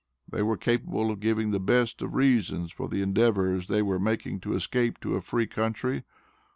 They 0.27 0.41
were 0.41 0.57
capable 0.57 1.11
of 1.11 1.19
giving 1.19 1.51
the 1.51 1.59
best 1.59 2.01
of 2.01 2.15
reasons 2.15 2.71
for 2.71 2.89
the 2.89 3.03
endeavors 3.03 3.67
they 3.67 3.83
were 3.83 3.99
making 3.99 4.39
to 4.39 4.55
escape 4.55 4.99
to 5.01 5.13
a 5.13 5.21
free 5.21 5.45
country. 5.45 6.05